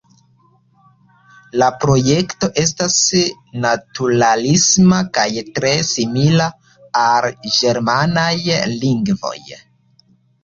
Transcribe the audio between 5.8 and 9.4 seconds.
simila al ĝermanaj lingvoj.